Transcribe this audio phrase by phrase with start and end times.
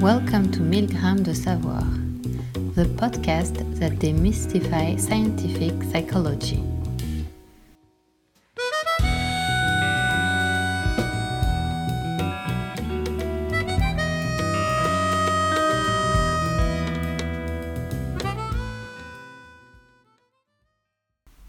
[0.00, 1.82] Welcome to Milgram de Savoir,
[2.74, 6.62] the podcast that demystifies scientific psychology.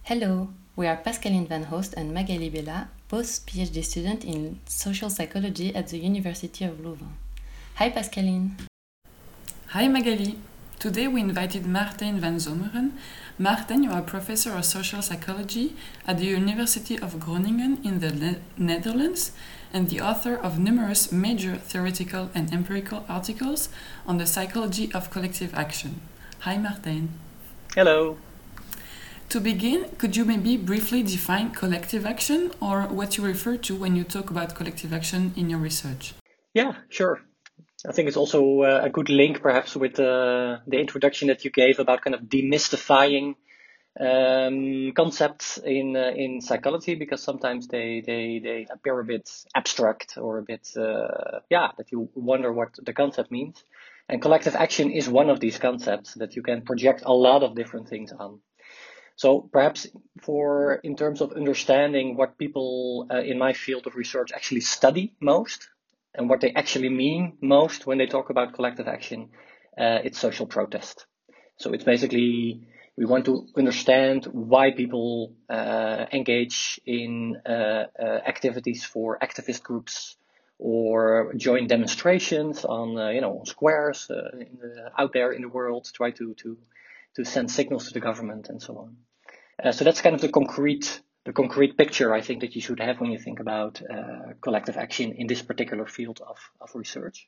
[0.03, 5.75] Hello, we are Pascaline Van Oost and Magali Bella, both PhD students in social psychology
[5.75, 7.26] at the University of Louvain.
[7.79, 8.57] Hi Pascaline.
[9.67, 10.39] Hi Magali.
[10.79, 12.97] Today we invited Martijn van Zomeren.
[13.35, 15.75] Martijn, you are a professor of social psychology
[16.07, 19.31] at the University of Groningen in the ne Netherlands
[19.71, 23.69] and the author of numerous major theoretical and empirical articles
[24.07, 26.01] on the psychology of collective action.
[26.39, 27.09] Hi Martijn.
[27.75, 28.17] Hello.
[29.29, 33.95] To begin, could you maybe briefly define collective action or what you refer to when
[33.95, 36.15] you talk about collective action in your research?
[36.55, 37.26] Yeah, sure.
[37.87, 41.51] I think it's also uh, a good link, perhaps, with uh, the introduction that you
[41.51, 43.35] gave about kind of demystifying
[43.99, 50.17] um, concepts in uh, in psychology, because sometimes they, they they appear a bit abstract
[50.17, 53.63] or a bit uh, yeah that you wonder what the concept means.
[54.09, 57.55] And collective action is one of these concepts that you can project a lot of
[57.55, 58.39] different things on.
[59.15, 59.87] So perhaps
[60.21, 65.15] for in terms of understanding what people uh, in my field of research actually study
[65.19, 65.67] most,
[66.17, 69.29] and what they actually mean most when they talk about collective action,
[69.77, 71.05] uh, it's social protest.
[71.57, 78.83] So it's basically we want to understand why people uh, engage in uh, uh activities
[78.83, 80.17] for activist groups
[80.57, 85.49] or join demonstrations on uh, you know on squares uh, the, out there in the
[85.49, 86.57] world, try to to
[87.15, 89.73] to send signals to the government and so on.
[89.73, 93.01] so that's kind of the concrete the concrete picture I think that you should have
[93.01, 97.27] when you think about uh, collective action in this particular field of, of research.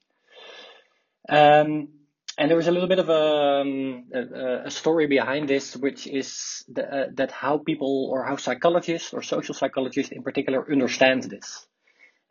[1.27, 1.89] Um,
[2.37, 3.25] and there is a little bit of a,
[3.61, 8.37] um, a, a story behind this, which is the, uh, that how people or how
[8.37, 11.67] psychologists or social psychologists in particular understand this.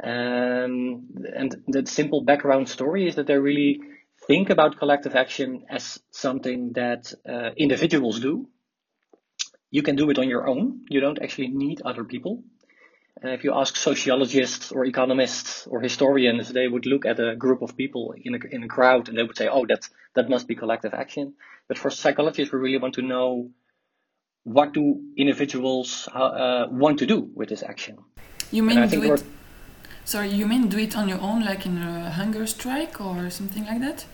[0.03, 3.81] Um, and the simple background story is that they really
[4.26, 8.48] think about collective action as something that uh, individuals do,
[9.71, 10.84] you can do it on your own.
[10.89, 12.43] You don't actually need other people.
[13.23, 17.62] Uh, if you ask sociologists or economists or historians, they would look at a group
[17.62, 20.47] of people in a, in a crowd and they would say, oh, that, that must
[20.47, 21.34] be collective action.
[21.67, 23.51] But for psychologists, we really want to know
[24.45, 27.99] what do individuals uh, want to do with this action.
[28.50, 29.23] You mean do it?
[30.05, 33.67] Sorry, you mean do it on your own, like in a hunger strike or something
[33.67, 34.06] like that?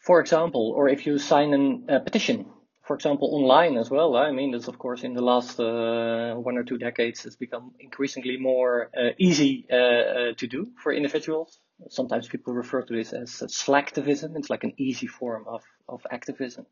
[0.00, 2.46] For example, or if you sign an, a petition
[2.82, 4.16] for example, online as well.
[4.16, 7.72] I mean, that's of course in the last uh, one or two decades, it's become
[7.78, 11.58] increasingly more uh, easy uh, uh to do for individuals.
[11.88, 14.36] Sometimes people refer to this as slacktivism.
[14.36, 16.66] It's like an easy form of, of activism.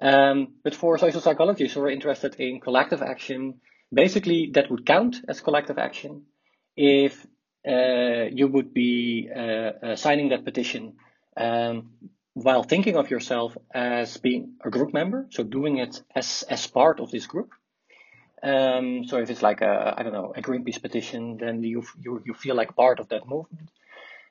[0.00, 3.60] Um, but for social psychologists who are interested in collective action,
[3.92, 6.22] basically that would count as collective action
[6.76, 7.26] if
[7.68, 10.94] uh, you would be uh, signing that petition
[11.36, 11.90] um,
[12.42, 17.00] while thinking of yourself as being a group member, so doing it as, as part
[17.00, 17.50] of this group.
[18.42, 22.22] Um, so if it's like a, I don't know, a Greenpeace petition, then you, you,
[22.24, 23.70] you feel like part of that movement.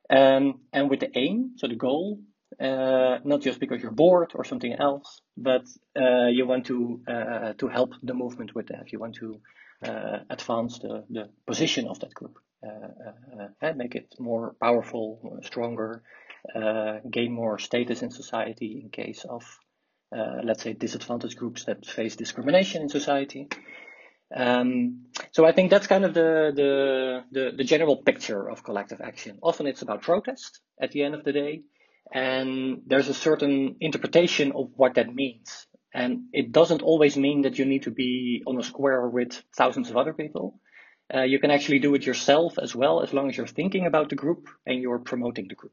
[0.10, 2.20] Um, and with the aim, so the goal,
[2.62, 5.66] uh, not just because you're bored or something else, but
[6.00, 8.94] uh, you want to uh, to help the movement with that.
[8.94, 9.42] You want to
[9.84, 15.40] uh, advance the, the position of that group, uh, uh, and make it more powerful,
[15.44, 16.04] stronger,
[17.10, 19.44] gain more status in society in case of,
[20.16, 23.48] uh, let's say, disadvantaged groups that face discrimination in society.
[24.36, 29.00] Um, so I think that's kind of the, the, the, the, general picture of collective
[29.00, 29.40] action.
[29.42, 31.64] Often it's about protest at the end of the day,
[32.14, 35.68] and there's a certain interpretation of what that means.
[35.94, 39.90] And it doesn't always mean that you need to be on a square with thousands
[39.90, 40.60] of other people.
[41.14, 44.10] Uh, you can actually do it yourself as well, as long as you're thinking about
[44.10, 45.72] the group and you're promoting the group.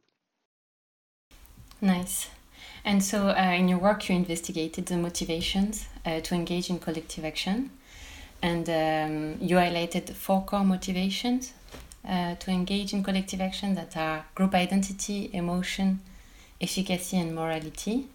[1.84, 2.30] Nice.
[2.82, 7.26] And so, uh, in your work, you investigated the motivations uh, to engage in collective
[7.26, 7.70] action,
[8.40, 11.52] and um, you highlighted four core motivations
[12.08, 16.00] uh, to engage in collective action that are group identity, emotion,
[16.58, 18.08] efficacy, and morality.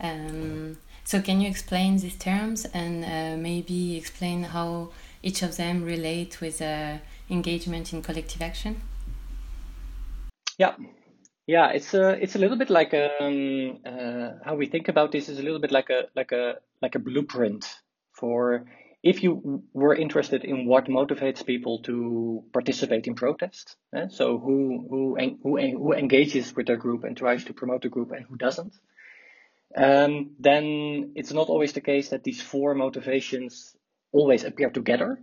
[0.00, 4.90] Um, so, can you explain these terms and uh, maybe explain how
[5.24, 6.98] each of them relate with uh,
[7.28, 8.80] engagement in collective action?
[10.56, 10.74] Yeah,
[11.46, 15.28] yeah, it's a it's a little bit like um, uh, how we think about this
[15.28, 17.66] is a little bit like a like a like a blueprint
[18.12, 18.64] for
[19.02, 24.86] if you were interested in what motivates people to participate in protests, eh, so who,
[24.88, 28.36] who, who, who engages with their group and tries to promote the group and who
[28.36, 28.74] doesn't,
[29.76, 33.76] um, then it's not always the case that these four motivations
[34.12, 35.18] always appear together.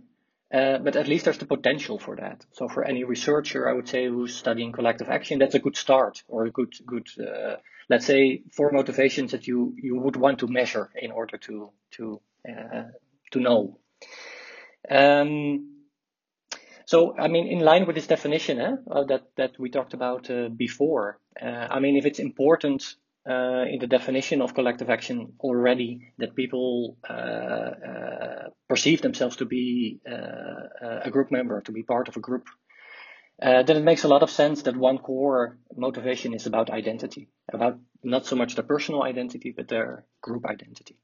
[0.52, 2.44] Uh, but at least there's the potential for that.
[2.52, 6.24] So for any researcher, I would say who's studying collective action, that's a good start
[6.26, 7.56] or a good, good, uh,
[7.88, 12.20] let's say, four motivations that you you would want to measure in order to to
[12.48, 12.84] uh,
[13.30, 13.78] to know.
[14.90, 15.82] Um,
[16.84, 20.28] so I mean, in line with this definition eh, uh, that that we talked about
[20.30, 22.96] uh, before, uh, I mean, if it's important
[23.28, 29.44] uh, in the definition of collective action already that people uh, uh, perceive themselves to
[29.44, 32.46] be uh, a group member, to be part of a group,
[33.42, 37.28] uh, then it makes a lot of sense that one core motivation is about identity,
[37.52, 40.96] about not so much their personal identity, but their group identity.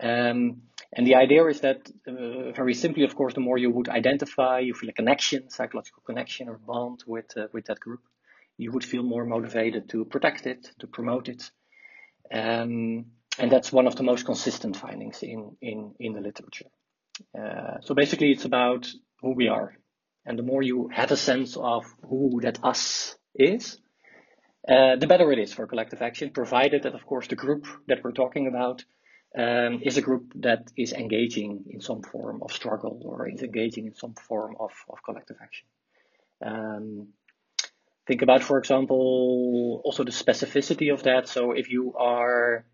[0.00, 0.62] Um,
[0.92, 4.60] and the idea is that, uh, very simply, of course, the more you would identify,
[4.60, 8.00] you feel a connection, psychological connection or bond with with that group,
[8.60, 11.50] you would feel more motivated to protect it, to promote it.
[12.32, 13.06] Um,
[13.38, 16.66] and that's one of the most consistent findings in, in, in the literature.
[17.38, 18.86] Uh, so basically, it's about
[19.22, 19.74] who we are.
[20.26, 23.78] And the more you have a sense of who that us is,
[24.68, 28.04] uh, the better it is for collective action, provided that, of course, the group that
[28.04, 28.84] we're talking about
[29.38, 33.86] um, is a group that is engaging in some form of struggle or is engaging
[33.86, 35.66] in some form of, of collective action.
[36.44, 37.08] Um,
[38.10, 41.28] Think about, for example, also the specificity of that.
[41.28, 42.66] So if you are,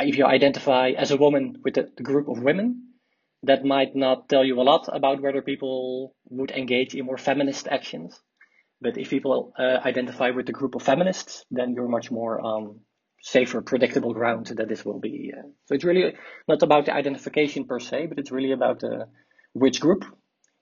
[0.00, 2.88] if you identify as a woman with the group of women,
[3.44, 7.68] that might not tell you a lot about whether people would engage in more feminist
[7.68, 8.20] actions.
[8.80, 12.80] But if people uh, identify with the group of feminists, then you're much more on
[13.22, 15.32] safer, predictable ground that this will be.
[15.32, 16.16] Uh, so it's really
[16.48, 19.04] not about the identification per se, but it's really about uh,
[19.52, 20.04] which group.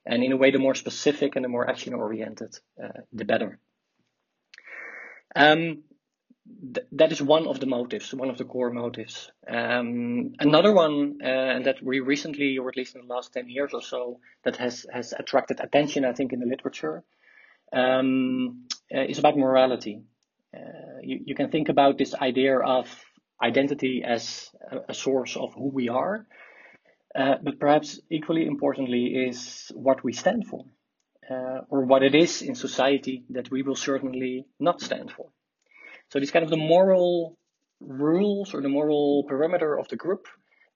[0.04, 3.58] And in a way, the more specific and the more action oriented, uh, the better.
[5.34, 5.82] Um,
[6.74, 9.30] th- that is one of the motives, one of the core motives.
[9.46, 13.48] Um, another one, uh, and that we recently, or at least in the last 10
[13.48, 17.04] years or so, that has, has attracted attention, I think, in the literature,
[17.72, 18.64] um,
[18.94, 20.02] uh, is about morality.
[20.56, 22.88] Uh, you, you can think about this idea of
[23.42, 26.26] identity as a, a source of who we are,
[27.14, 30.64] uh, but perhaps equally importantly is what we stand for
[31.30, 35.30] uh, or what it is in society that we will certainly not stand for.
[36.10, 37.38] So these kind of the moral
[37.80, 40.26] rules or the moral perimeter of the group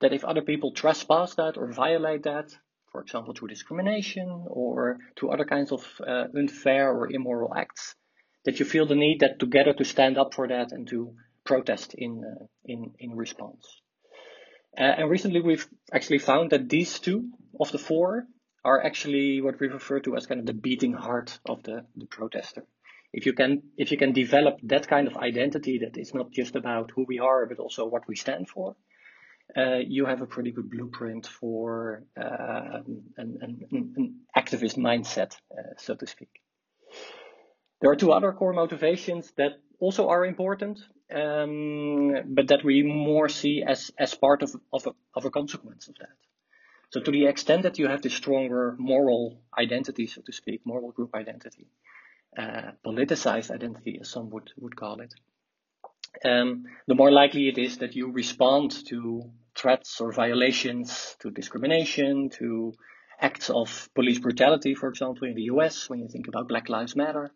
[0.01, 2.53] that if other people trespass that or violate that,
[2.91, 7.95] for example, through discrimination or through other kinds of uh, unfair or immoral acts,
[8.45, 11.15] that you feel the need that together to stand up for that and to
[11.45, 13.81] protest in uh, in in response.
[14.77, 17.29] Uh, and recently, we've actually found that these two
[17.59, 18.25] of the four
[18.65, 22.05] are actually what we refer to as kind of the beating heart of the, the
[22.05, 22.63] protester.
[23.11, 26.55] If you can if you can develop that kind of identity that is not just
[26.55, 28.75] about who we are but also what we stand for,
[29.55, 35.73] uh, you have a pretty good blueprint for uh, an, an, an, activist mindset, uh,
[35.77, 36.41] so to speak.
[37.81, 40.79] There are two other core motivations that also are important,
[41.13, 45.87] um, but that we more see as, as part of, of, a, of a consequence
[45.87, 46.15] of that.
[46.93, 50.91] So to the extent that you have this stronger moral identity, so to speak, moral
[50.91, 51.65] group identity,
[52.37, 55.11] uh, politicized identity, as some would, would call it,
[56.23, 59.23] um, the more likely it is that you respond to
[59.55, 62.75] threats or violations, to discrimination, to
[63.19, 66.95] acts of police brutality, for example, in the US, when you think about Black Lives
[66.95, 67.31] Matter.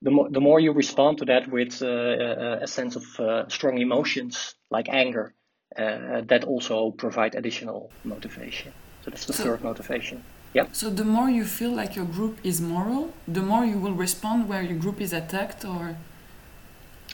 [0.00, 3.48] The more, the more you respond to that with uh, a, a, sense of uh,
[3.48, 5.34] strong emotions like anger,
[5.76, 8.72] uh, that also provide additional motivation.
[9.08, 10.24] So that's the so, third motivation.
[10.72, 14.48] So the more you feel like your group is moral, the more you will respond
[14.48, 15.96] where your group is attacked or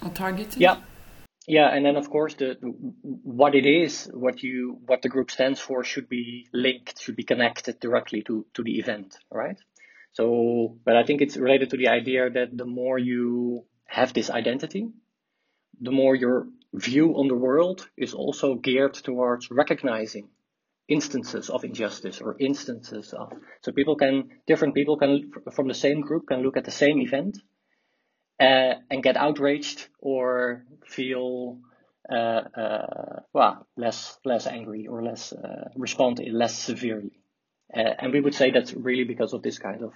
[0.02, 0.60] or targeted.
[0.60, 0.76] Yeah.
[1.46, 2.56] Yeah, and then of course the
[3.22, 7.22] what it is, what you what the group stands for should be linked, should be
[7.22, 9.58] connected directly to to the event, right?
[10.12, 14.30] So, but I think it's related to the idea that the more you have this
[14.30, 14.88] identity,
[15.80, 20.28] the more your view on the world is also geared towards recognizing
[20.88, 26.02] instances of injustice or instances of so people can different people can from the same
[26.02, 27.38] group can look at the same event
[28.40, 31.58] uh, and get outraged or feel
[32.10, 37.12] uh, uh, well less less angry or less uh, respond less severely.
[37.74, 39.92] Uh, and we would say that's really because of this kind of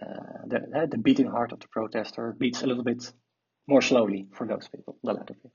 [0.00, 3.12] uh, the, the beating heart of the protester beats a little bit
[3.66, 5.52] more slowly for those people the latter people.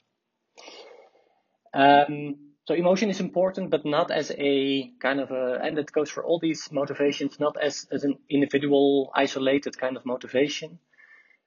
[1.74, 6.10] Um, so emotion is important, but not as a kind of a, and it goes
[6.10, 10.79] for all these motivations, not as, as an individual, isolated kind of motivation.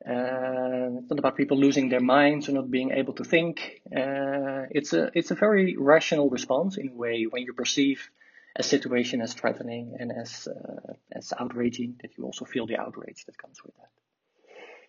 [0.06, 3.80] Uh, it's not about people losing their minds or not being able to think.
[3.86, 8.10] Uh, it's a it's a very rational response in a way when you perceive
[8.54, 13.24] a situation as threatening and as uh, as outraging that you also feel the outrage
[13.24, 13.88] that comes with that.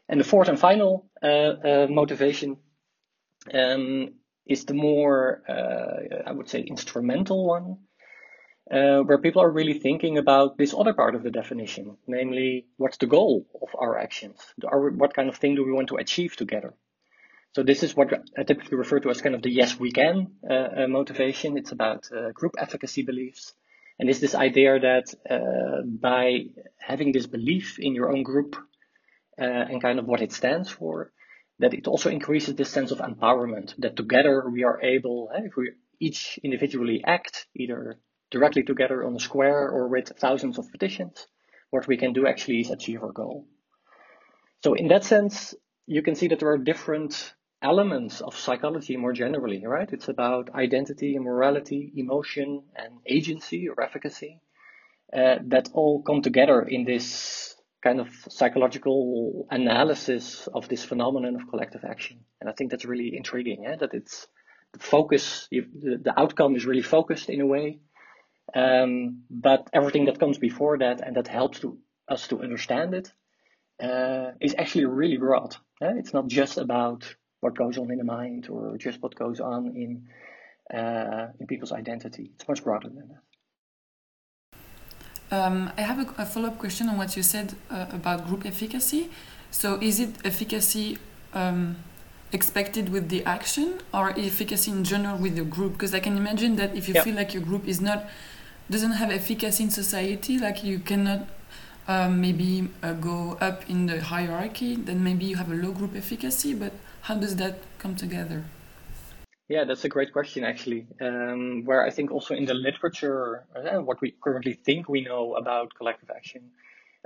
[0.10, 2.58] And the fourth and final uh, uh, motivation
[3.54, 4.14] um,
[4.50, 7.78] is the more, uh, I would say, instrumental one,
[8.72, 12.98] uh, where people are really thinking about this other part of the definition, namely, what's
[12.98, 14.40] the goal of our actions?
[14.66, 16.74] Are, what kind of thing do we want to achieve together?
[17.56, 20.28] So this is what I typically refer to as kind of the yes we can
[20.48, 21.58] uh, uh motivation.
[21.58, 23.54] It's about uh, group efficacy beliefs,
[23.98, 28.56] and it's this idea that uh, by having this belief in your own group
[29.40, 31.12] and kind of what it stands for,
[31.60, 35.56] that it also increases this sense of empowerment that together we are able, eh, if
[35.56, 38.00] we each individually act, either
[38.30, 41.28] directly together on a square or with thousands of petitions,
[41.70, 43.48] what we can do actually is achieve our goal.
[44.64, 49.14] So in that sense, you can see that there are different elements of psychology more
[49.14, 49.92] generally, right?
[49.92, 54.42] It's about identity and morality, emotion and agency or efficacy
[55.12, 61.50] uh, that all come together in this kind of psychological analysis of this phenomenon of
[61.50, 62.20] collective action.
[62.42, 63.76] And I think that's really intriguing, eh?
[63.80, 64.28] that it's
[64.74, 65.62] the focus, the,
[66.02, 67.80] the outcome is really focused in a way.
[68.56, 73.12] Um, but everything that comes before that and that helps to, us to understand it
[73.84, 75.56] uh, is actually really broad.
[75.82, 75.94] Eh?
[75.98, 79.68] It's not just about what goes on in the mind or just what goes on
[79.76, 80.08] in
[80.74, 82.32] uh, in people's identity.
[82.36, 83.22] It's much broader than that.
[85.32, 88.46] Um, I have a, a follow up question on what you said uh, about group
[88.46, 89.10] efficacy.
[89.52, 90.98] So, is it efficacy
[91.34, 91.78] um,
[92.32, 95.74] expected with the action or efficacy in general with the group?
[95.74, 97.04] Because I can imagine that if you yep.
[97.04, 98.06] feel like your group is not
[98.70, 101.28] doesn't have efficacy in society, like you cannot
[101.88, 105.96] um, maybe uh, go up in the hierarchy, then maybe you have a low group
[105.96, 106.54] efficacy.
[106.54, 108.44] But how does that come together?
[109.50, 110.88] Yeah, that's a great question, actually.
[111.00, 115.36] Um, where I think also in the literature, uh, what we currently think we know
[115.36, 116.52] about collective action,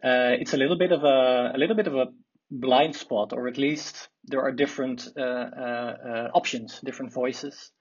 [0.03, 2.07] uh, it's a little bit of a a little bit of a
[2.49, 7.71] blind spot, or at least there are different uh, uh, uh options, different voices.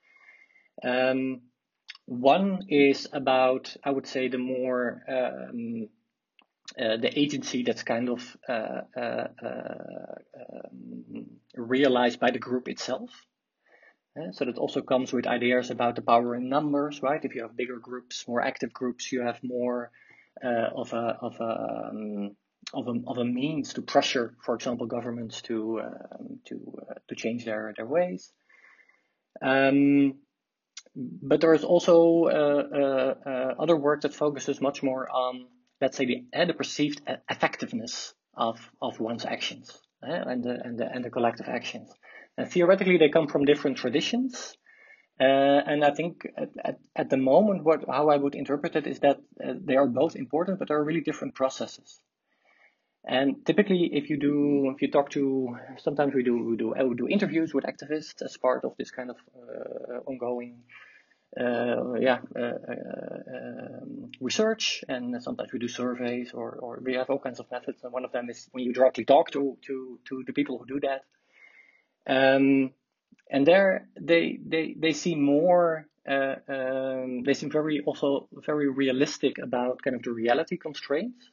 [0.83, 1.41] Um,
[2.07, 5.89] one is about, I would say, the more um,
[6.79, 9.31] uh, the agency that's kind of um,
[11.57, 13.11] realized by the group itself.
[14.19, 17.25] Uh, so that also comes with ideas about the power in numbers, right?
[17.25, 19.93] If you have bigger groups, more active groups, you have more
[20.45, 22.37] uh, of a of a um,
[22.75, 27.15] of a of a means to pressure, for example, governments to um, to uh, to
[27.15, 28.33] change their their ways.
[29.41, 30.15] Um,
[30.97, 35.47] but there is also uh, uh, uh, other work that focuses much more on,
[35.81, 37.01] let's say, the, the perceived
[37.31, 41.91] effectiveness of of one's actions and the, and the and the collective actions.
[42.37, 44.57] And theoretically, they come from different traditions.
[45.21, 45.25] Uh,
[45.67, 49.01] and I think at, at, at, the moment, what how I would interpret it is
[49.01, 52.01] that uh, they are both important, but they are really different processes.
[53.05, 56.95] And typically, if you do, if you talk to, sometimes we do we do we
[56.95, 60.63] do interviews with activists as part of this kind of uh, ongoing,
[61.39, 62.53] uh, yeah, uh,
[63.37, 64.85] um, research.
[64.89, 67.83] And sometimes we do surveys, or or we have all kinds of methods.
[67.85, 70.67] And one of them is when you directly talk to to to the people who
[70.67, 71.05] do that.
[72.07, 72.73] Um,
[73.31, 79.39] and there they they they seem more uh, um, they seem very also very realistic
[79.39, 81.31] about kind of the reality constraints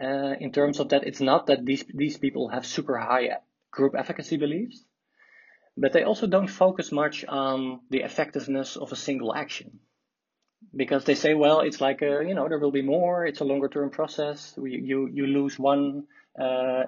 [0.00, 3.28] uh, in terms of that it's not that these these people have super high
[3.70, 4.84] group efficacy beliefs
[5.76, 9.80] but they also don't focus much on the effectiveness of a single action.
[10.74, 13.44] Because they say well it's like a, you know there will be more it's a
[13.44, 16.06] longer term process we, you you lose one
[16.40, 16.84] uh,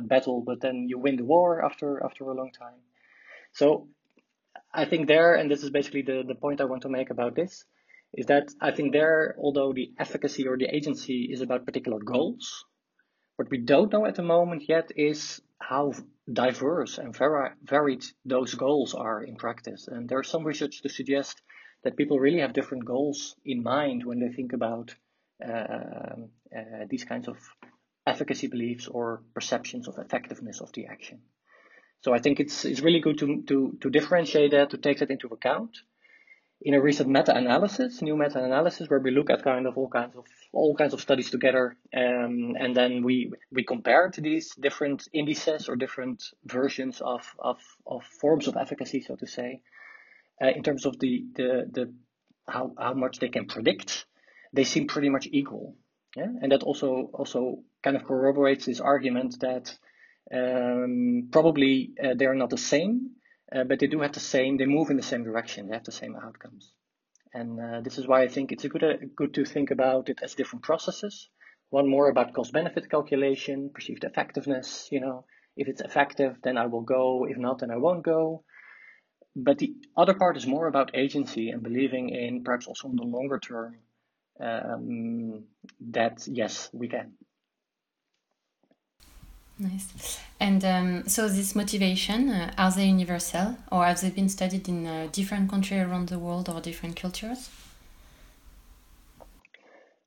[0.00, 2.80] battle, but then you win the war after after a long time.
[3.52, 3.88] So
[4.72, 7.34] I think there, and this is basically the, the point I want to make about
[7.34, 7.64] this,
[8.14, 12.64] is that I think there, although the efficacy or the agency is about particular goals,
[13.36, 15.92] what we don't know at the moment yet is how
[16.30, 19.88] diverse and vari- varied those goals are in practice.
[19.88, 21.40] And there's some research to suggest
[21.84, 24.94] that people really have different goals in mind when they think about
[25.44, 27.36] uh, uh, these kinds of
[28.06, 31.20] efficacy beliefs or perceptions of effectiveness of the action.
[32.00, 35.10] So I think it's it's really good to to to differentiate that, to take that
[35.10, 35.76] into account.
[36.64, 40.24] In a recent meta-analysis, new meta-analysis, where we look at kind of all kinds of
[40.52, 45.76] all kinds of studies together, um, and then we we compared these different indices or
[45.76, 49.60] different versions of of of forms of efficacy, so to say.
[50.42, 51.94] uh, in terms of the, the, the
[52.48, 54.06] how, how much they can predict,
[54.52, 55.76] they seem pretty much equal.
[56.16, 56.26] Yeah?
[56.40, 59.74] And that also also kind of corroborates this argument that
[60.32, 63.12] um, probably uh, they are not the same,
[63.54, 65.84] uh, but they do have the same, they move in the same direction, they have
[65.84, 66.72] the same outcomes.
[67.34, 70.08] And uh, this is why I think it's a good, uh, good to think about
[70.08, 71.28] it as different processes.
[71.70, 75.24] One more about cost benefit calculation, perceived effectiveness, you know,
[75.56, 77.26] if it's effective, then I will go.
[77.28, 78.44] If not, then I won't go.
[79.34, 83.02] But the other part is more about agency and believing in perhaps also in the
[83.02, 83.78] longer term
[84.42, 85.44] um,
[85.80, 87.12] that yes, we can.
[89.58, 90.18] Nice.
[90.40, 94.86] And um, so, this motivation, uh, are they universal or have they been studied in
[94.86, 97.48] uh, different countries around the world or different cultures?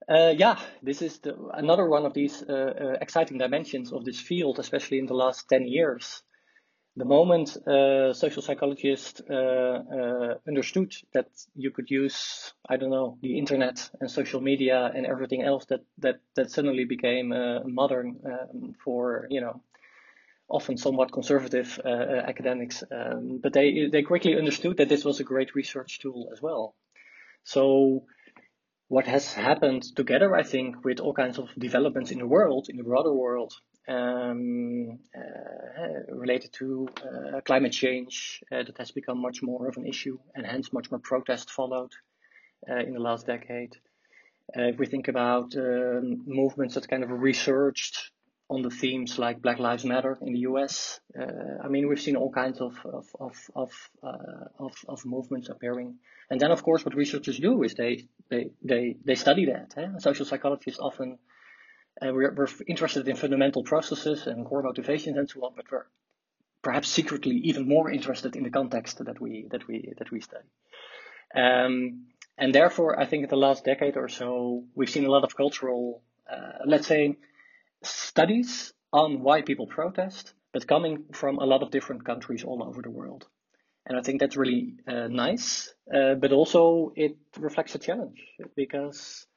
[0.07, 4.19] Uh, yeah, this is the, another one of these uh, uh, exciting dimensions of this
[4.19, 6.21] field, especially in the last 10 years.
[6.97, 13.17] The moment uh, social psychologists uh, uh, understood that you could use, I don't know,
[13.21, 17.29] the internet and social media and everything else that, that, that suddenly became
[17.65, 19.61] modern um, for, you know,
[20.47, 22.81] often somewhat conservative academics.
[22.89, 26.75] Um, but they, they quickly understood that this was a great research tool as well.
[27.43, 28.05] So
[28.95, 32.77] what has happened together, I think, with all kinds of developments in the world, in
[32.77, 33.51] the broader world,
[33.89, 39.85] um, uh, related to uh, climate change, uh, that has become much more of an
[39.85, 41.91] issue, and hence much more protest followed
[42.71, 43.73] uh, in the last decade.
[44.57, 48.11] Uh, if we think about um, movements that kind of researched
[48.49, 52.15] on the themes like Black Lives Matter in the US, uh, I mean, we've seen
[52.15, 53.71] all kinds of of of of,
[54.59, 55.97] of, of movements appearing
[56.29, 59.73] and then, of course, what researchers do is they they they, they study that.
[59.77, 59.87] Eh?
[59.99, 61.19] Social psychologists often
[62.01, 65.85] uh, we're, we're interested in fundamental processes and core motivations and so on, but we're
[66.61, 70.47] perhaps secretly even more interested in the context that we that we that we study.
[71.35, 75.23] Um, and therefore, I think in the last decade or so, we've seen a lot
[75.23, 77.17] of cultural, uh, let's say,
[77.85, 82.81] studies on why people protest, but coming from a lot of different countries all over
[82.81, 83.27] the world.
[83.85, 88.19] And I think that's really uh, nice, uh, but also it reflects a challenge
[88.55, 89.27] because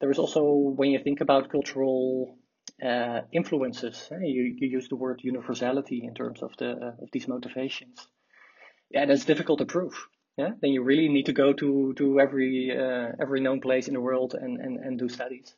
[0.00, 2.38] there is also, when you think about cultural
[2.84, 7.10] uh, influences, eh, you, you use the word universality in terms of the uh, of
[7.12, 8.06] these motivations.
[8.90, 9.94] Yeah, that's difficult to prove.
[10.36, 13.94] Yeah, then you really need to go to to every uh, every known place in
[13.94, 15.54] the world and and, and do studies.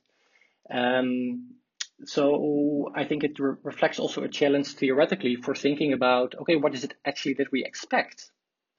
[0.71, 1.58] Um,
[2.05, 6.75] so I think it re- reflects also a challenge theoretically for thinking about okay, what
[6.75, 8.31] is it actually that we expect?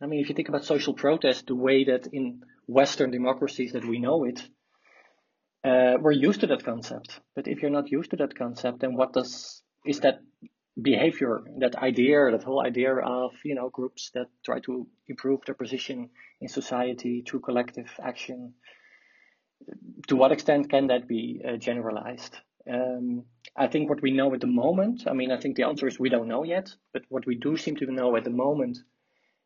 [0.01, 3.83] I mean, if you think about social protest, the way that in Western democracies that
[3.83, 4.41] we know it,
[5.65, 7.19] uh, we're used to that concept.
[7.35, 10.19] But if you're not used to that concept, then what does is that
[10.81, 15.55] behavior, that idea, that whole idea of you know groups that try to improve their
[15.55, 18.53] position in society through collective action?
[20.07, 22.37] To what extent can that be uh, generalized?
[22.69, 25.87] Um, I think what we know at the moment, I mean, I think the answer
[25.87, 28.77] is we don't know yet, but what we do seem to know at the moment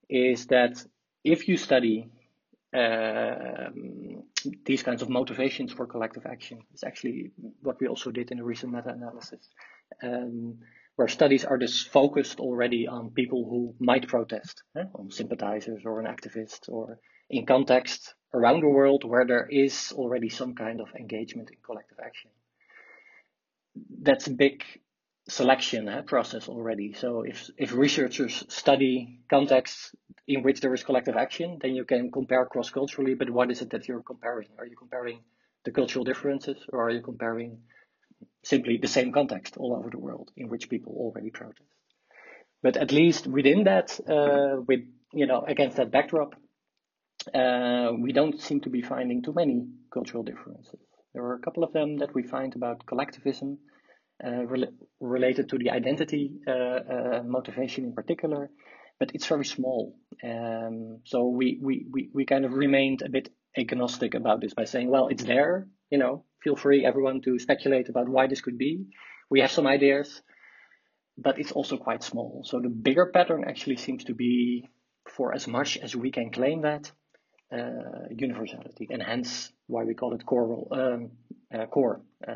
[0.09, 0.83] is that
[1.23, 2.09] if you study
[2.73, 4.23] um,
[4.65, 7.31] these kinds of motivations for collective action, it's actually
[7.62, 9.47] what we also did in a recent meta analysis,
[10.03, 10.57] um,
[10.95, 16.01] where studies are just focused already on people who might protest, eh, on sympathizers or
[16.01, 20.93] an activist, or in context around the world where there is already some kind of
[20.95, 22.29] engagement in collective action
[23.75, 24.63] that's a big
[25.27, 26.93] selection uh, process already.
[26.93, 29.95] So if if researchers study contexts
[30.27, 33.13] in which there is collective action, then you can compare cross culturally.
[33.13, 34.49] But what is it that you're comparing?
[34.57, 35.19] Are you comparing
[35.63, 37.59] the cultural differences, or are you comparing
[38.43, 41.69] simply the same context all over the world in which people already protest?
[42.62, 44.81] But at least within that, uh, with
[45.13, 46.36] you know against that backdrop,
[47.33, 50.79] uh, we don't seem to be finding too many cultural differences.
[51.13, 53.60] There are a couple of them that we find about collectivism,
[54.23, 54.45] uh,
[54.99, 58.49] related to the identity uh, uh, motivation in particular,
[58.99, 59.95] but it's very small.
[60.23, 64.65] Um, so we, we, we, we kind of remained a bit agnostic about this by
[64.65, 68.58] saying, well, it's there, you know, feel free everyone to speculate about why this could
[68.58, 68.86] be.
[69.30, 70.21] We have some ideas,
[71.17, 72.43] but it's also quite small.
[72.45, 74.69] So the bigger pattern actually seems to be
[75.10, 76.91] for as much as we can claim that
[77.52, 81.12] uh, universality, and hence why we call it core um,
[81.54, 82.34] uh, core uh,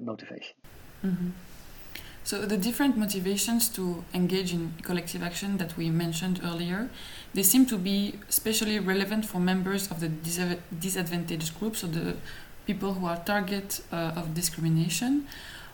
[0.00, 0.54] motivation.
[1.04, 1.30] Mm-hmm.
[2.24, 6.90] So the different motivations to engage in collective action that we mentioned earlier,
[7.32, 10.08] they seem to be especially relevant for members of the
[10.80, 12.16] disadvantaged groups, or the
[12.66, 15.26] people who are target uh, of discrimination.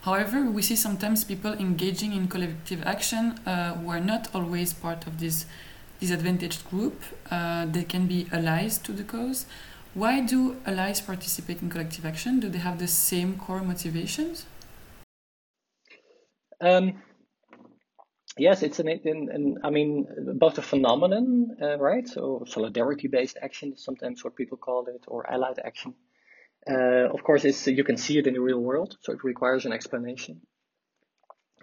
[0.03, 5.05] However, we see sometimes people engaging in collective action uh, who are not always part
[5.07, 5.45] of this
[5.99, 7.03] disadvantaged group.
[7.29, 9.45] Uh, they can be allies to the cause.
[9.95, 12.41] Why do allies participate in collective action?
[12.41, 14.45] Do they have the same core motivations?
[16.59, 17.01] Um,
[18.37, 20.05] yes, it's an, an, an, I mean,
[20.35, 22.05] both a phenomenon, uh, right?
[22.05, 25.93] So solidarity-based action is sometimes what people call it, or allied action.
[26.69, 29.65] Uh, of course, it's, you can see it in the real world, so it requires
[29.65, 30.41] an explanation.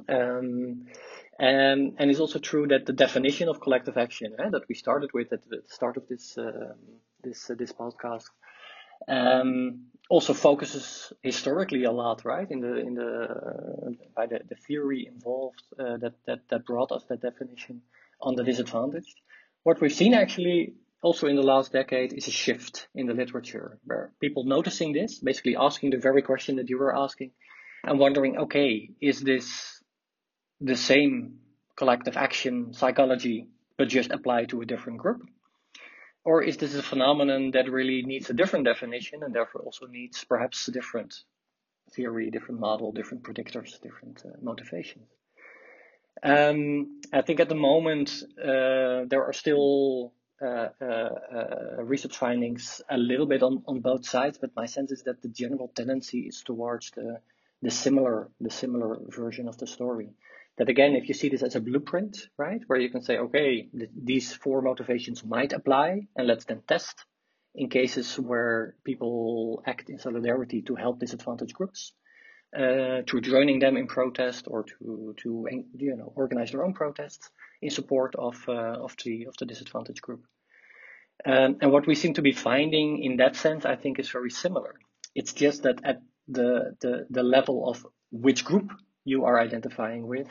[0.09, 0.87] Um,
[1.39, 5.13] and, and it's also true that the definition of collective action eh, that we started
[5.13, 6.73] with at the start of this uh,
[7.23, 8.29] this uh, this podcast
[9.09, 12.51] um, also focuses historically a lot, right?
[12.51, 16.93] In the in the uh, by the, the theory involved uh, that that that brought
[16.93, 17.83] us that definition
[18.21, 19.21] on the disadvantaged.
[19.63, 23.79] What we've seen actually also in the last decade is a shift in the literature
[23.85, 27.33] where people noticing this, basically asking the very question that you were asking,
[27.85, 29.83] and wondering, okay, is this
[30.61, 31.39] the same
[31.77, 35.23] collective action psychology but just applied to a different group?
[36.25, 40.25] Or is this a phenomenon that really needs a different definition and therefore also needs
[40.25, 41.15] perhaps a different
[41.91, 45.09] theory, different model, different predictors, different uh, motivations?
[46.23, 52.81] Um, I think at the moment uh, there are still uh, uh, uh, research findings
[52.89, 56.21] a little bit on, on both sides, but my sense is that the general tendency
[56.21, 57.21] is towards the
[57.63, 60.11] the similar the similar version of the story
[60.63, 63.69] that again, if you see this as a blueprint, right, where you can say, okay,
[63.77, 67.05] th- these four motivations might apply, and let's then test
[67.57, 71.95] in cases where people act in solidarity to help disadvantaged groups,
[72.57, 75.49] uh, through joining them in protest or to to
[75.79, 77.29] you know organize their own protests
[77.61, 80.23] in support of uh, of the of the disadvantaged group.
[81.27, 84.31] Um, and what we seem to be finding in that sense, I think, is very
[84.31, 84.77] similar.
[85.13, 88.71] It's just that at the the, the level of which group
[89.05, 90.31] you are identifying with,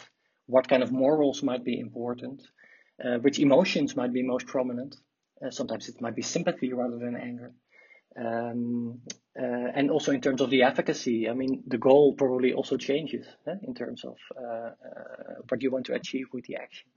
[0.51, 2.41] what kind of morals might be important,
[3.03, 4.95] uh, which emotions might be most prominent.
[5.43, 7.51] Uh, sometimes it might be sympathy rather than anger.
[8.17, 8.99] Um,
[9.41, 13.25] uh, and also in terms of the efficacy, I mean, the goal probably also changes
[13.47, 16.87] eh, in terms of uh, uh, what you want to achieve with the action.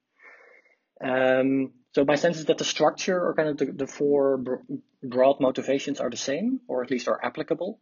[1.00, 4.42] Um, so my sense is that the structure or kind of the, the four
[5.02, 7.78] broad motivations are the same, or at least are applicable.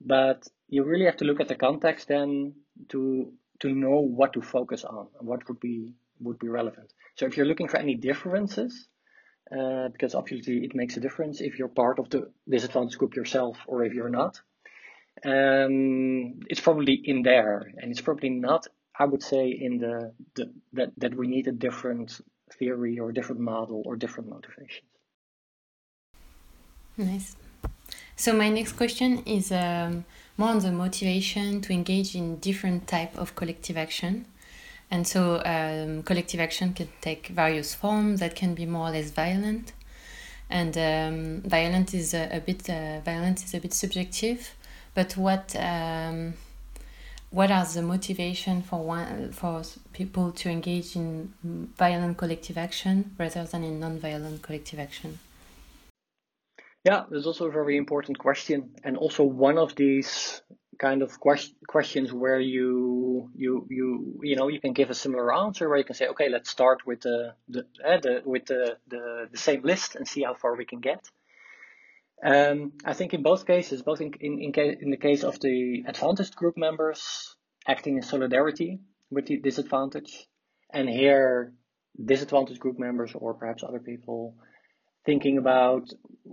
[0.00, 2.54] But you really have to look at the context then
[2.88, 6.92] to to know what to focus on and what would be would be relevant.
[7.16, 8.88] So if you're looking for any differences,
[9.52, 13.58] uh, because obviously it makes a difference if you're part of the disadvantaged group yourself
[13.66, 14.40] or if you're not.
[15.24, 18.66] Um, it's probably in there, and it's probably not.
[18.98, 22.20] I would say in the, the that that we need a different
[22.58, 24.88] theory or different model or different motivations.
[26.96, 27.36] Nice.
[28.16, 29.52] So my next question is.
[29.52, 30.04] Um,
[30.36, 34.26] more on the motivation to engage in different type of collective action.
[34.90, 39.10] And so um, collective action can take various forms that can be more or less
[39.10, 39.72] violent.
[40.50, 44.54] And um, violent is a, a bit uh, violence is a bit subjective,
[44.94, 46.34] but what um,
[47.30, 51.32] what are the motivation for one for people to engage in
[51.76, 55.18] violent collective action rather than in non-violent collective action?
[56.84, 60.42] Yeah, that's also a very important question, and also one of these
[60.78, 65.34] kind of quest- questions where you you you you know you can give a similar
[65.34, 68.76] answer where you can say, okay, let's start with the the, uh, the with the,
[68.88, 71.02] the the same list and see how far we can get.
[72.22, 75.40] Um, I think in both cases, both in in in, ca- in the case of
[75.40, 77.34] the advantaged group members
[77.66, 80.26] acting in solidarity with the disadvantaged,
[80.70, 81.54] and here
[82.04, 84.34] disadvantaged group members or perhaps other people
[85.04, 85.90] thinking about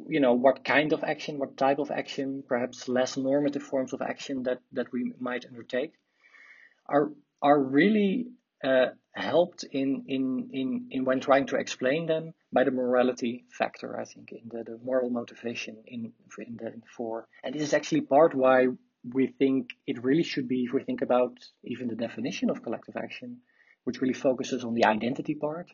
[0.07, 4.01] you know what kind of action what type of action perhaps less normative forms of
[4.01, 5.93] action that that we might undertake
[6.87, 8.27] are are really
[8.63, 13.99] uh, helped in, in in in when trying to explain them by the morality factor
[13.99, 18.01] i think in the, the moral motivation in in the for and this is actually
[18.01, 18.67] part why
[19.13, 22.95] we think it really should be if we think about even the definition of collective
[22.95, 23.37] action
[23.83, 25.71] which really focuses on the identity part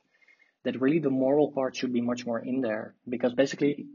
[0.67, 2.93] that really the moral part should be much more in there.
[3.07, 3.87] Because basically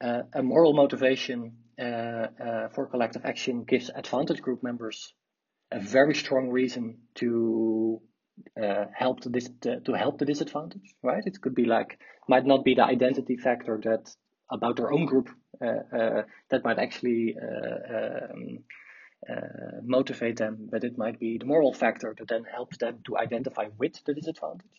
[0.00, 5.12] uh, a moral motivation uh, uh, for collective action gives advantage group members
[5.70, 8.00] a very strong reason to
[8.62, 11.24] uh, help the dis- to help the disadvantage right?
[11.26, 11.98] It could be like
[12.28, 14.04] might not be the identity factor that
[14.50, 15.28] about their own group
[15.60, 17.36] uh, uh, that might actually
[17.94, 18.64] um,
[19.82, 23.66] motivate them but it might be the moral factor that then helps them to identify
[23.78, 24.76] with the disadvantage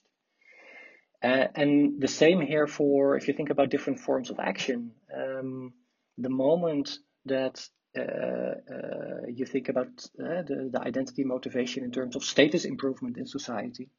[1.23, 4.91] uh, and the same here for if you think about different forms of action.
[5.15, 5.73] Um,
[6.17, 9.87] the moment that uh, uh, you think about
[10.19, 13.89] uh, the, the identity motivation in terms of status improvement in society,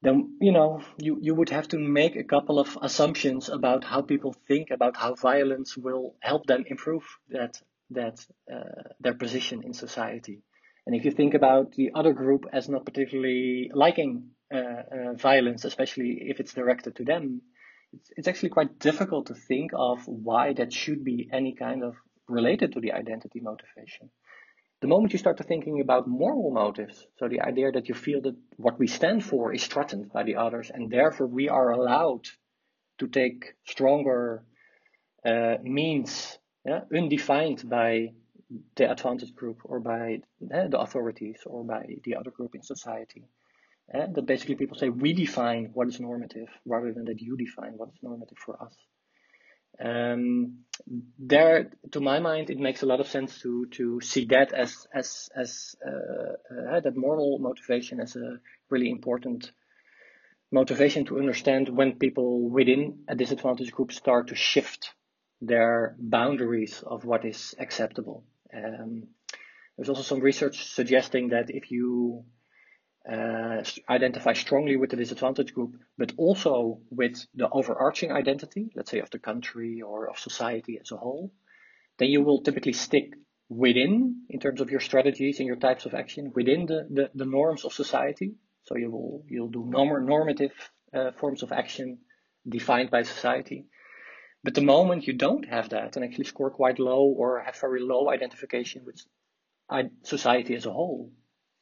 [0.00, 4.00] then you know you, you would have to make a couple of assumptions about how
[4.00, 9.74] people think about how violence will help them improve that that uh, their position in
[9.74, 10.42] society.
[10.86, 14.30] And if you think about the other group as not particularly liking
[15.16, 17.42] violence, especially if it's directed to them,
[17.92, 21.94] it's, it's actually quite difficult to think of why that should be any kind of
[22.28, 24.10] related to the identity motivation.
[24.80, 28.20] The moment you start to thinking about moral motives, so the idea that you feel
[28.22, 32.28] that what we stand for is threatened by the others, and therefore we are allowed
[32.98, 34.44] to take stronger
[35.24, 38.12] uh, means, yeah, undefined by
[38.76, 40.20] the advantage group or by
[40.54, 43.24] uh, the authorities or by the other group in society.
[43.92, 47.72] Uh, that basically people say we define what is normative rather than that you define
[47.78, 48.74] what is normative for us.
[49.80, 50.64] Um,
[51.18, 54.86] there, to my mind, it makes a lot of sense to to see that as
[54.92, 56.32] as as uh,
[56.74, 59.52] uh, that moral motivation as a really important
[60.50, 64.92] motivation to understand when people within a disadvantaged group start to shift
[65.40, 68.24] their boundaries of what is acceptable.
[68.52, 69.08] Um,
[69.76, 72.24] there's also some research suggesting that if you
[73.10, 79.00] uh, identify strongly with the disadvantaged group, but also with the overarching identity, let's say
[79.00, 81.32] of the country or of society as a whole,
[81.98, 83.14] then you will typically stick
[83.48, 87.24] within, in terms of your strategies and your types of action, within the, the, the
[87.24, 88.34] norms of society.
[88.64, 90.52] So you will you'll do norm- normative
[90.92, 91.98] uh, forms of action
[92.46, 93.66] defined by society.
[94.44, 97.80] But the moment you don't have that and actually score quite low or have very
[97.80, 99.00] low identification with
[100.04, 101.10] society as a whole,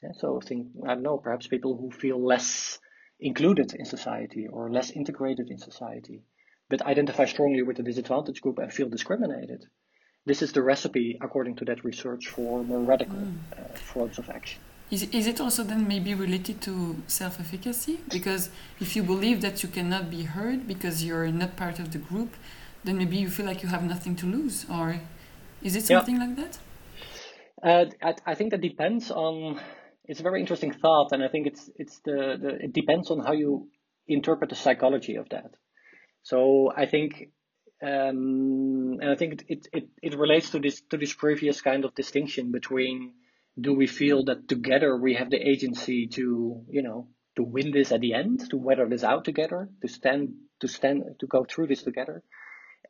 [0.02, 2.78] yeah, so think, I don't know, perhaps people who feel less
[3.18, 6.22] included in society or less integrated in society,
[6.68, 9.64] but identify strongly with the disadvantaged group and feel discriminated.
[10.26, 13.36] This is the recipe, according to that research, for more radical mm.
[13.52, 14.60] uh, forms of action.
[14.90, 18.00] Is, is it also then maybe related to self efficacy?
[18.10, 21.98] Because if you believe that you cannot be heard because you're not part of the
[21.98, 22.36] group,
[22.84, 24.66] then maybe you feel like you have nothing to lose?
[24.70, 25.00] Or
[25.62, 26.24] is it something yeah.
[26.24, 26.58] like that?
[27.62, 29.60] Uh, I, I think that depends on
[30.08, 33.20] it's a very interesting thought, and I think it's it's the, the it depends on
[33.20, 33.68] how you
[34.06, 35.50] interpret the psychology of that.
[36.22, 37.30] So I think,
[37.82, 41.94] um, and I think it, it it relates to this to this previous kind of
[41.94, 43.14] distinction between
[43.58, 47.92] do we feel that together we have the agency to you know to win this
[47.92, 51.66] at the end, to weather this out together, to stand to stand to go through
[51.66, 52.22] this together,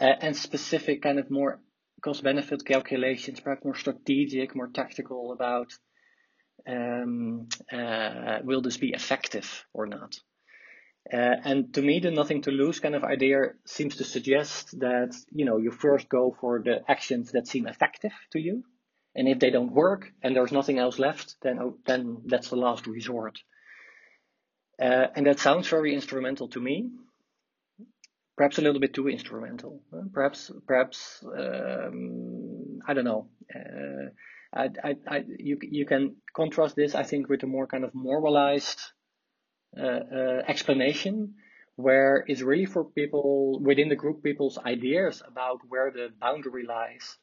[0.00, 1.60] uh, and specific kind of more
[2.02, 5.72] cost benefit calculations, perhaps more strategic, more tactical about
[6.66, 10.18] um, uh, will this be effective or not?
[11.12, 15.14] Uh, and to me, the nothing to lose kind of idea seems to suggest that
[15.30, 18.64] you know you first go for the actions that seem effective to you,
[19.14, 22.56] and if they don't work and there's nothing else left, then oh, then that's the
[22.56, 23.38] last resort.
[24.80, 26.90] Uh, and that sounds very instrumental to me.
[28.36, 29.80] Perhaps a little bit too instrumental.
[30.12, 33.28] Perhaps, perhaps um, I don't know.
[33.54, 34.10] Uh,
[34.54, 37.94] I, I, I, you, you can contrast this, I think, with a more kind of
[37.94, 38.80] moralized
[39.78, 41.34] uh, uh, explanation,
[41.76, 47.18] where it's really for people within the group, people's ideas about where the boundary lies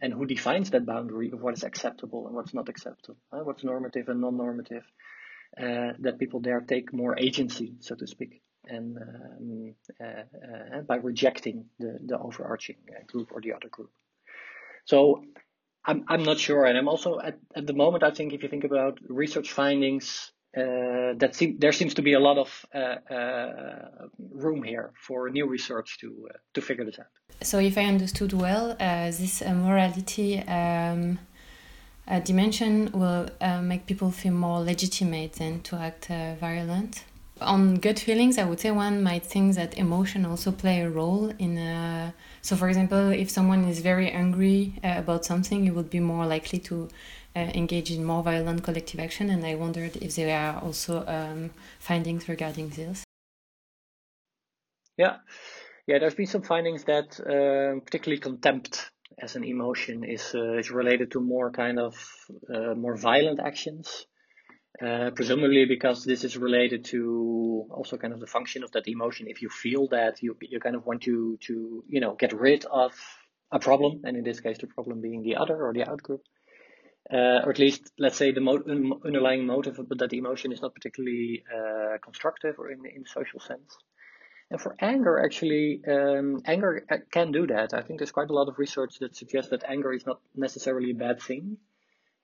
[0.00, 3.64] and who defines that boundary of what is acceptable and what's not acceptable, uh, what's
[3.64, 4.84] normative and non-normative.
[5.58, 10.96] Uh, that people there take more agency, so to speak, and um, uh, uh, by
[10.96, 13.90] rejecting the, the overarching group or the other group.
[14.84, 15.24] So
[15.88, 16.66] I'm, I'm not sure.
[16.66, 20.32] And I'm also at, at the moment, I think if you think about research findings,
[20.56, 25.30] uh, that seem, there seems to be a lot of uh, uh, room here for
[25.30, 27.06] new research to, uh, to figure this out.
[27.42, 31.18] So, if I understood well, uh, this uh, morality um,
[32.24, 33.28] dimension will
[33.62, 36.08] make people feel more legitimate than to act
[36.40, 37.04] violent.
[37.40, 41.30] On gut feelings, I would say one might think that emotion also play a role
[41.38, 42.12] in
[42.48, 46.24] so, for example, if someone is very angry uh, about something, you would be more
[46.24, 46.88] likely to
[47.36, 49.28] uh, engage in more violent collective action.
[49.28, 53.04] And I wondered if there are also um, findings regarding this.
[54.96, 55.16] Yeah,
[55.86, 55.98] yeah.
[55.98, 61.10] There's been some findings that, uh, particularly contempt as an emotion, is uh, is related
[61.10, 61.94] to more kind of
[62.48, 64.06] uh, more violent actions.
[64.80, 69.26] Uh, presumably because this is related to also kind of the function of that emotion.
[69.28, 72.64] If you feel that you you kind of want to to you know get rid
[72.64, 72.92] of
[73.50, 76.20] a problem, and in this case the problem being the other or the outgroup,
[77.12, 78.62] uh, or at least let's say the mo-
[79.04, 83.76] underlying motive of that emotion is not particularly uh, constructive or in in social sense.
[84.50, 87.74] And for anger, actually, um, anger uh, can do that.
[87.74, 90.92] I think there's quite a lot of research that suggests that anger is not necessarily
[90.92, 91.58] a bad thing.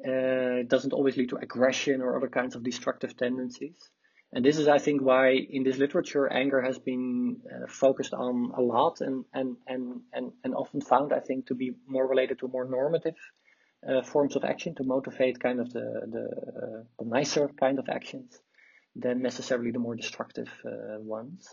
[0.06, 3.90] Uh, it doesn't always lead to aggression or other kinds of destructive tendencies.
[4.32, 8.52] And this is, I think, why in this literature anger has been uh, focused on
[8.56, 12.40] a lot and, and, and, and, and often found, I think, to be more related
[12.40, 13.14] to more normative
[13.88, 17.88] uh, forms of action to motivate kind of the, the, uh, the, nicer kind of
[17.88, 18.36] actions
[18.96, 21.48] than necessarily the more destructive uh, ones.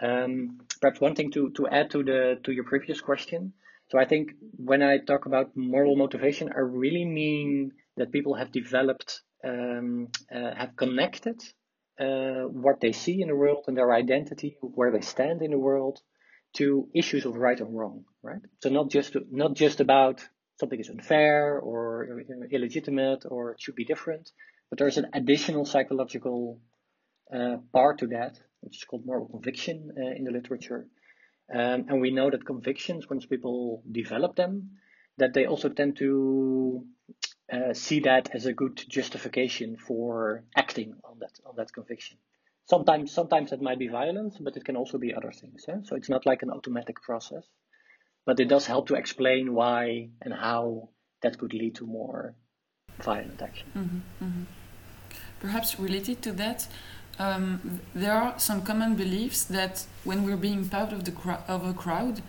[0.00, 3.52] Um, perhaps one thing to, to add to the to your previous question.
[3.92, 8.50] So I think when I talk about moral motivation, I really mean that people have
[8.50, 11.38] developed, um, uh, have connected
[12.00, 15.58] uh, what they see in the world and their identity, where they stand in the
[15.58, 16.00] world,
[16.54, 18.40] to issues of right and wrong, right?
[18.62, 20.26] So not just not just about
[20.58, 24.30] something is unfair or illegitimate or it should be different,
[24.70, 26.60] but there's an additional psychological
[27.30, 30.86] uh, part to that, which is called moral conviction uh, in the literature.
[31.52, 34.78] Um, and we know that convictions, once people develop them,
[35.18, 36.86] that they also tend to
[37.52, 42.16] uh, see that as a good justification for acting on that on that conviction.
[42.64, 45.64] Sometimes, sometimes it might be violence, but it can also be other things.
[45.68, 45.80] Yeah?
[45.82, 47.44] So it's not like an automatic process,
[48.24, 50.90] but it does help to explain why and how
[51.22, 52.34] that could lead to more
[53.00, 53.66] violent action.
[53.76, 54.42] Mm-hmm, mm-hmm.
[55.40, 56.68] Perhaps related to that,
[57.22, 61.14] um, there are some common beliefs that when we're being part of the
[61.46, 62.20] of a crowd,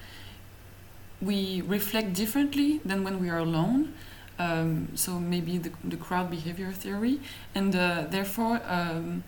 [1.22, 3.94] we reflect differently than when we are alone.
[4.40, 7.20] Um, so maybe the, the crowd behavior theory,
[7.56, 9.24] and uh, therefore um,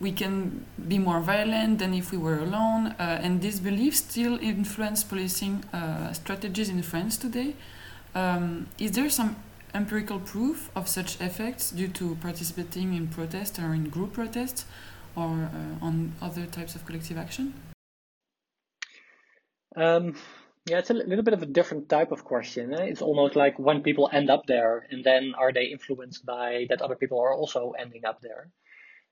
[0.00, 2.94] we can be more violent than if we were alone.
[2.98, 7.54] Uh, and these beliefs still influence policing uh, strategies in France today.
[8.14, 9.36] Um, is there some
[9.72, 14.64] empirical proof of such effects due to participating in protests or in group protests
[15.16, 17.54] or uh, on other types of collective action?
[19.76, 20.14] Um,
[20.66, 22.74] yeah, it's a little bit of a different type of question.
[22.74, 22.84] Eh?
[22.84, 26.82] It's almost like when people end up there, and then are they influenced by that
[26.82, 28.50] other people are also ending up there?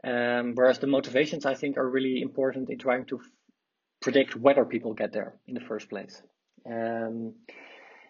[0.04, 3.30] Um, whereas the motivations, I think, are really important in trying to f-
[4.00, 6.22] predict whether people get there in the first place.
[6.66, 7.34] Um,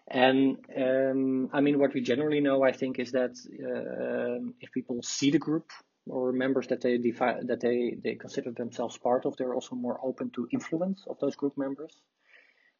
[0.07, 5.01] and um, I mean, what we generally know, I think, is that uh, if people
[5.01, 5.71] see the group
[6.09, 9.99] or members that they defi- that they, they consider themselves part of, they're also more
[10.03, 12.01] open to influence of those group members.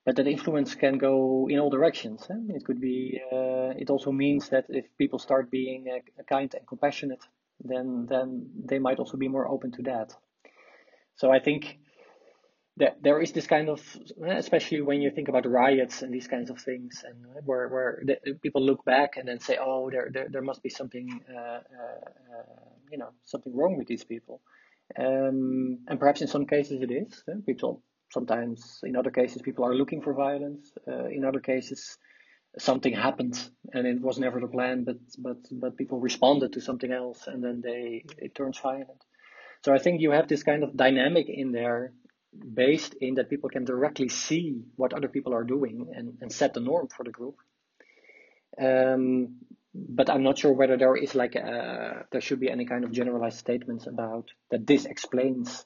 [0.06, 2.26] But that influence can go in all directions.
[2.30, 2.56] Eh?
[2.56, 3.22] It could be.
[3.32, 7.24] Uh, it also means that if people start being uh, kind and compassionate,
[7.63, 10.15] then then they might also be more open to that.
[11.15, 11.80] So I think
[12.78, 13.82] that there is this kind of,
[14.26, 18.34] especially when you think about riots and these kinds of things, and where where the,
[18.42, 21.60] people look back and then say, oh, there there, there must be something, uh, uh,
[22.34, 24.41] uh, you know, something wrong with these people,
[24.97, 27.23] um, and perhaps in some cases it is.
[27.45, 30.71] People sometimes, in other cases, people are looking for violence.
[30.88, 31.97] Uh, in other cases,
[32.58, 33.38] something happened
[33.73, 37.43] and it was never the plan, but but but people responded to something else, and
[37.43, 39.04] then they it turns violent.
[39.63, 41.93] So I think you have this kind of dynamic in there
[42.54, 46.54] based in that people can directly see what other people are doing and, and set
[46.54, 47.36] the norm for the group.
[48.62, 49.39] Um,
[49.74, 52.92] but I'm not sure whether there is like a, there should be any kind of
[52.92, 55.66] generalized statements about that this explains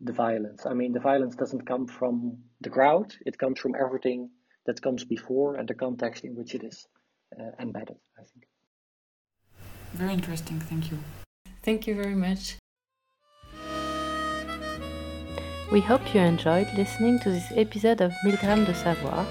[0.00, 0.66] the violence.
[0.66, 4.30] I mean, the violence doesn't come from the crowd; it comes from everything
[4.66, 6.86] that comes before and the context in which it is
[7.38, 7.96] uh, embedded.
[8.18, 8.46] I think.
[9.94, 10.60] Very interesting.
[10.60, 10.98] Thank you.
[11.62, 12.56] Thank you very much.
[15.72, 19.26] We hope you enjoyed listening to this episode of Milgram de Savoir,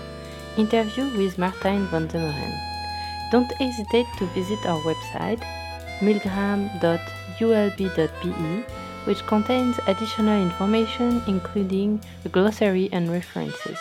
[0.56, 2.77] interview with Martijn van Zomeren.
[3.32, 5.44] Don't hesitate to visit our website
[6.00, 7.14] milgram.ulb.be,
[9.06, 13.80] which contains additional information including a glossary and references.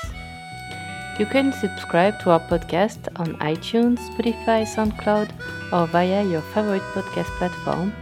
[1.19, 5.31] You can subscribe to our podcast on iTunes, Spotify, SoundCloud,
[5.73, 7.93] or via your favorite podcast platform,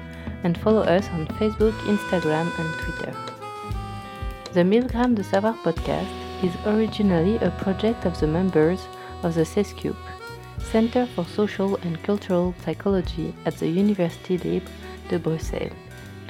[0.42, 3.14] and follow us on Facebook, Instagram, and Twitter.
[4.52, 6.10] The Milgram de Savoir podcast
[6.42, 8.86] is originally a project of the members
[9.22, 9.96] of the CESCUP,
[10.74, 14.68] Center for Social and Cultural Psychology at the Université Libre
[15.08, 15.72] de Bruxelles,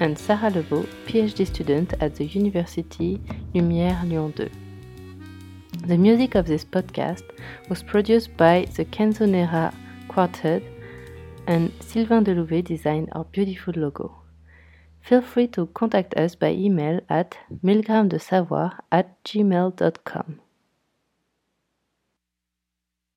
[0.01, 3.19] and Sarah Leveau, PhD student at the University
[3.55, 4.51] Lumière Lyon 2.
[5.87, 7.23] The music of this podcast
[7.71, 9.73] was produced by the Canzonera
[10.09, 10.63] Quartet,
[11.47, 14.15] and Sylvain Delouvet designed our beautiful logo.
[15.01, 20.44] Feel free to contact us by email at milgramdesavoir at gmail.com.